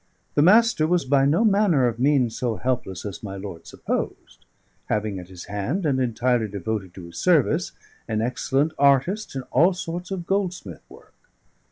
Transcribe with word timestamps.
The 0.33 0.41
Master 0.41 0.87
was 0.87 1.05
by 1.05 1.25
no 1.27 1.45
manner 1.45 1.85
of 1.85 1.99
means 1.99 2.35
so 2.35 2.55
helpless 2.55 3.05
as 3.05 3.21
my 3.21 3.35
lord 3.37 3.67
supposed, 3.67 4.45
having 4.87 5.19
at 5.19 5.27
his 5.29 5.43
hand, 5.45 5.85
and 5.85 5.99
entirely 5.99 6.47
devoted 6.47 6.95
to 6.95 7.03
his 7.05 7.19
service, 7.19 7.73
an 8.07 8.19
excellent 8.19 8.71
artist 8.79 9.35
in 9.35 9.43
all 9.51 9.75
sorts 9.75 10.09
of 10.09 10.25
goldsmith 10.25 10.81
work. 10.89 11.13